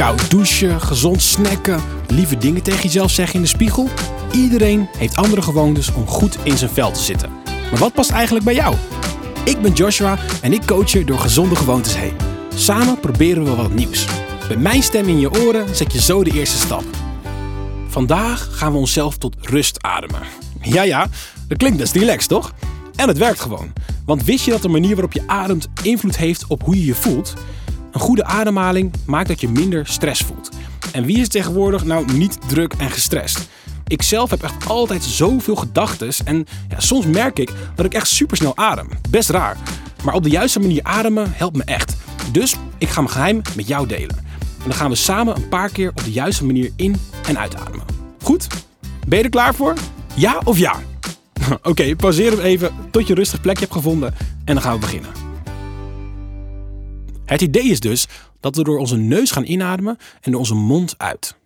Koud 0.00 0.30
douchen, 0.30 0.80
gezond 0.80 1.22
snacken, 1.22 1.80
lieve 2.08 2.38
dingen 2.38 2.62
tegen 2.62 2.82
jezelf 2.82 3.10
zeggen 3.10 3.34
in 3.34 3.40
de 3.40 3.48
spiegel. 3.48 3.88
Iedereen 4.32 4.88
heeft 4.96 5.16
andere 5.16 5.42
gewoontes 5.42 5.92
om 5.92 6.06
goed 6.06 6.38
in 6.42 6.58
zijn 6.58 6.70
vel 6.70 6.90
te 6.90 7.00
zitten. 7.00 7.30
Maar 7.44 7.78
wat 7.78 7.92
past 7.92 8.10
eigenlijk 8.10 8.44
bij 8.44 8.54
jou? 8.54 8.76
Ik 9.44 9.60
ben 9.60 9.72
Joshua 9.72 10.18
en 10.42 10.52
ik 10.52 10.66
coach 10.66 10.90
je 10.90 11.04
door 11.04 11.18
gezonde 11.18 11.56
gewoontes 11.56 11.96
heen. 11.96 12.12
Samen 12.54 13.00
proberen 13.00 13.44
we 13.44 13.54
wat 13.54 13.72
nieuws. 13.72 14.06
Met 14.48 14.60
mijn 14.60 14.82
stem 14.82 15.08
in 15.08 15.20
je 15.20 15.30
oren 15.40 15.76
zet 15.76 15.92
je 15.92 16.00
zo 16.00 16.24
de 16.24 16.32
eerste 16.32 16.58
stap. 16.58 16.84
Vandaag 17.88 18.48
gaan 18.52 18.72
we 18.72 18.78
onszelf 18.78 19.18
tot 19.18 19.36
rust 19.40 19.82
ademen. 19.82 20.22
Ja, 20.62 20.82
ja, 20.82 21.06
dat 21.48 21.58
klinkt 21.58 21.78
best 21.78 21.94
relaxed, 21.94 22.28
toch? 22.28 22.52
En 22.96 23.08
het 23.08 23.18
werkt 23.18 23.40
gewoon. 23.40 23.72
Want 24.04 24.24
wist 24.24 24.44
je 24.44 24.50
dat 24.50 24.62
de 24.62 24.68
manier 24.68 24.94
waarop 24.94 25.12
je 25.12 25.22
ademt 25.26 25.68
invloed 25.82 26.16
heeft 26.16 26.46
op 26.46 26.62
hoe 26.62 26.76
je 26.76 26.84
je 26.84 26.94
voelt? 26.94 27.34
Een 27.92 28.00
goede 28.00 28.24
ademhaling 28.24 28.92
maakt 29.06 29.28
dat 29.28 29.40
je 29.40 29.48
minder 29.48 29.86
stress 29.86 30.22
voelt. 30.22 30.48
En 30.92 31.04
wie 31.04 31.18
is 31.20 31.28
tegenwoordig 31.28 31.84
nou 31.84 32.12
niet 32.12 32.38
druk 32.48 32.72
en 32.78 32.90
gestrest? 32.90 33.48
Ik 33.86 34.02
zelf 34.02 34.30
heb 34.30 34.42
echt 34.42 34.68
altijd 34.68 35.04
zoveel 35.04 35.56
gedachten 35.56 36.08
en 36.24 36.46
ja, 36.68 36.80
soms 36.80 37.06
merk 37.06 37.38
ik 37.38 37.50
dat 37.74 37.84
ik 37.86 37.94
echt 37.94 38.08
supersnel 38.08 38.56
adem. 38.56 38.88
Best 39.10 39.30
raar. 39.30 39.56
Maar 40.04 40.14
op 40.14 40.22
de 40.22 40.30
juiste 40.30 40.60
manier 40.60 40.82
ademen 40.82 41.32
helpt 41.34 41.56
me 41.56 41.64
echt. 41.64 41.96
Dus 42.32 42.54
ik 42.78 42.88
ga 42.88 43.00
mijn 43.00 43.12
geheim 43.12 43.42
met 43.56 43.68
jou 43.68 43.86
delen. 43.86 44.16
En 44.38 44.64
dan 44.68 44.74
gaan 44.74 44.90
we 44.90 44.96
samen 44.96 45.36
een 45.36 45.48
paar 45.48 45.70
keer 45.70 45.88
op 45.88 46.04
de 46.04 46.12
juiste 46.12 46.44
manier 46.44 46.70
in- 46.76 46.96
en 47.28 47.38
uitademen. 47.38 47.84
Goed? 48.22 48.46
Ben 49.06 49.18
je 49.18 49.24
er 49.24 49.30
klaar 49.30 49.54
voor? 49.54 49.74
Ja 50.14 50.40
of 50.44 50.58
ja? 50.58 50.74
Oké, 51.62 51.96
pauzeer 51.96 52.30
hem 52.30 52.40
even 52.40 52.70
tot 52.90 53.06
je 53.06 53.14
rustig 53.14 53.40
plekje 53.40 53.60
hebt 53.62 53.72
gevonden 53.74 54.14
en 54.44 54.54
dan 54.54 54.62
gaan 54.62 54.74
we 54.74 54.78
beginnen. 54.80 55.10
Het 57.30 57.40
idee 57.40 57.64
is 57.64 57.80
dus 57.80 58.06
dat 58.40 58.56
we 58.56 58.64
door 58.64 58.78
onze 58.78 58.96
neus 58.96 59.30
gaan 59.30 59.44
inademen 59.44 59.98
en 60.20 60.30
door 60.30 60.40
onze 60.40 60.54
mond 60.54 60.94
uit. 60.98 61.36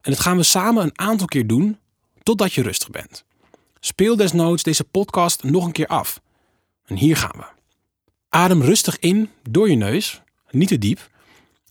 En 0.00 0.10
dat 0.10 0.20
gaan 0.20 0.36
we 0.36 0.42
samen 0.42 0.84
een 0.84 0.98
aantal 0.98 1.26
keer 1.26 1.46
doen 1.46 1.78
totdat 2.22 2.52
je 2.52 2.62
rustig 2.62 2.90
bent. 2.90 3.24
Speel 3.80 4.16
desnoods 4.16 4.62
deze 4.62 4.84
podcast 4.84 5.42
nog 5.42 5.64
een 5.64 5.72
keer 5.72 5.86
af. 5.86 6.20
En 6.84 6.96
hier 6.96 7.16
gaan 7.16 7.36
we. 7.36 7.44
Adem 8.28 8.62
rustig 8.62 8.98
in 8.98 9.30
door 9.50 9.70
je 9.70 9.76
neus, 9.76 10.22
niet 10.50 10.68
te 10.68 10.78
diep, 10.78 11.10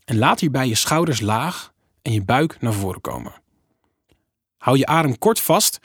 en 0.04 0.18
laat 0.18 0.40
hierbij 0.40 0.68
je 0.68 0.74
schouders 0.74 1.20
laag 1.20 1.72
en 2.02 2.12
je 2.12 2.22
buik 2.22 2.60
naar 2.60 2.74
voren 2.74 3.00
komen. 3.00 3.32
Hou 4.56 4.78
je 4.78 4.86
adem 4.86 5.18
kort 5.18 5.40
vast 5.40 5.78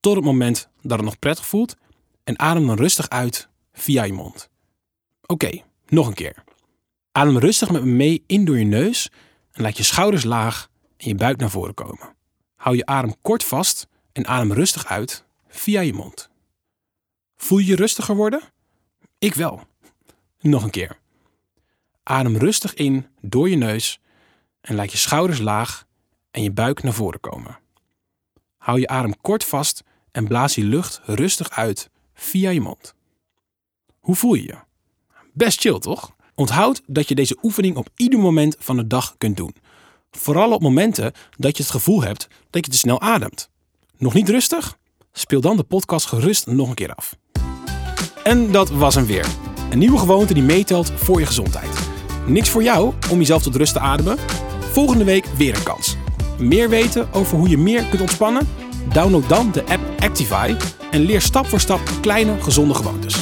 tot 0.00 0.16
het 0.16 0.24
moment 0.24 0.68
dat 0.82 0.96
het 0.96 1.06
nog 1.06 1.18
prettig 1.18 1.46
voelt 1.46 1.76
en 2.24 2.38
adem 2.38 2.66
dan 2.66 2.76
rustig 2.76 3.08
uit 3.08 3.48
via 3.72 4.04
je 4.04 4.12
mond. 4.12 4.48
Oké, 5.26 5.62
nog 5.88 6.06
een 6.06 6.14
keer. 6.14 6.48
Adem 7.12 7.38
rustig 7.38 7.70
met 7.70 7.84
me 7.84 7.90
mee 7.90 8.24
in 8.26 8.44
door 8.44 8.58
je 8.58 8.64
neus 8.64 9.10
en 9.52 9.62
laat 9.62 9.76
je 9.76 9.82
schouders 9.82 10.24
laag 10.24 10.68
en 10.96 11.08
je 11.08 11.14
buik 11.14 11.38
naar 11.38 11.50
voren 11.50 11.74
komen. 11.74 12.14
Hou 12.54 12.76
je 12.76 12.86
adem 12.86 13.14
kort 13.20 13.44
vast 13.44 13.88
en 14.12 14.26
adem 14.26 14.52
rustig 14.52 14.86
uit 14.86 15.24
via 15.48 15.80
je 15.80 15.92
mond. 15.92 16.30
Voel 17.36 17.58
je 17.58 17.66
je 17.66 17.76
rustiger 17.76 18.14
worden? 18.16 18.40
Ik 19.18 19.34
wel. 19.34 19.66
Nog 20.40 20.62
een 20.62 20.70
keer. 20.70 20.98
Adem 22.02 22.36
rustig 22.36 22.74
in 22.74 23.06
door 23.20 23.48
je 23.48 23.56
neus 23.56 24.00
en 24.60 24.74
laat 24.74 24.92
je 24.92 24.98
schouders 24.98 25.38
laag 25.38 25.86
en 26.30 26.42
je 26.42 26.50
buik 26.50 26.82
naar 26.82 26.92
voren 26.92 27.20
komen. 27.20 27.58
Hou 28.56 28.80
je 28.80 28.88
adem 28.88 29.20
kort 29.20 29.44
vast 29.44 29.82
en 30.10 30.28
blaas 30.28 30.54
je 30.54 30.64
lucht 30.64 31.00
rustig 31.04 31.50
uit 31.50 31.90
via 32.14 32.50
je 32.50 32.60
mond. 32.60 32.94
Hoe 33.98 34.16
voel 34.16 34.34
je 34.34 34.42
je? 34.42 34.58
Best 35.32 35.60
chill, 35.60 35.78
toch? 35.78 36.18
Onthoud 36.40 36.82
dat 36.86 37.08
je 37.08 37.14
deze 37.14 37.36
oefening 37.42 37.76
op 37.76 37.88
ieder 37.96 38.18
moment 38.18 38.56
van 38.58 38.76
de 38.76 38.86
dag 38.86 39.14
kunt 39.18 39.36
doen. 39.36 39.54
Vooral 40.10 40.52
op 40.52 40.62
momenten 40.62 41.12
dat 41.36 41.56
je 41.56 41.62
het 41.62 41.72
gevoel 41.72 42.02
hebt 42.02 42.28
dat 42.50 42.64
je 42.64 42.70
te 42.70 42.78
snel 42.78 43.00
ademt. 43.00 43.50
Nog 43.98 44.14
niet 44.14 44.28
rustig? 44.28 44.78
Speel 45.12 45.40
dan 45.40 45.56
de 45.56 45.62
podcast 45.62 46.06
gerust 46.06 46.46
nog 46.46 46.68
een 46.68 46.74
keer 46.74 46.94
af. 46.94 47.16
En 48.24 48.52
dat 48.52 48.70
was 48.70 48.94
hem 48.94 49.06
weer. 49.06 49.26
Een 49.70 49.78
nieuwe 49.78 49.98
gewoonte 49.98 50.34
die 50.34 50.42
meetelt 50.42 50.90
voor 50.90 51.20
je 51.20 51.26
gezondheid. 51.26 51.88
Niks 52.26 52.48
voor 52.48 52.62
jou 52.62 52.94
om 53.10 53.18
jezelf 53.18 53.42
tot 53.42 53.56
rust 53.56 53.72
te 53.72 53.80
ademen? 53.80 54.18
Volgende 54.72 55.04
week 55.04 55.24
weer 55.24 55.56
een 55.56 55.62
kans. 55.62 55.96
Meer 56.38 56.68
weten 56.68 57.12
over 57.12 57.38
hoe 57.38 57.48
je 57.48 57.58
meer 57.58 57.84
kunt 57.84 58.00
ontspannen? 58.00 58.48
Download 58.92 59.28
dan 59.28 59.52
de 59.52 59.64
app 59.66 60.02
Actify 60.02 60.56
en 60.90 61.00
leer 61.00 61.20
stap 61.20 61.46
voor 61.46 61.60
stap 61.60 61.80
kleine 62.00 62.42
gezonde 62.42 62.74
gewoontes. 62.74 63.19